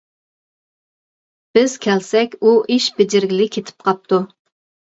بىز 1.59 1.77
كەلسەك 1.87 2.35
ئۇ 2.39 2.57
ئىش 2.77 2.91
بېجىرگىلى 2.97 3.49
كېتىپ 3.59 3.87
قاپتۇ. 3.91 4.21